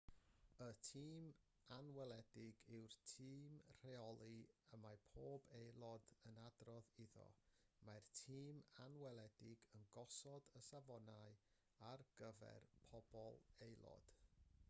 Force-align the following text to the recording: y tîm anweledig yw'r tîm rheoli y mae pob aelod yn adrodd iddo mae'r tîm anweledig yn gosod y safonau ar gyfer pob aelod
y 0.67 0.67
tîm 0.85 1.25
anweledig 1.75 2.55
yw'r 2.77 2.95
tîm 3.09 3.43
rheoli 3.81 4.39
y 4.77 4.79
mae 4.85 4.97
pob 5.11 5.45
aelod 5.59 6.09
yn 6.31 6.41
adrodd 6.45 6.89
iddo 7.05 7.27
mae'r 7.89 8.09
tîm 8.23 8.63
anweledig 8.87 9.69
yn 9.79 9.87
gosod 9.99 10.51
y 10.63 10.65
safonau 10.71 11.39
ar 11.93 12.05
gyfer 12.23 12.69
pob 12.91 13.15
aelod 13.23 14.13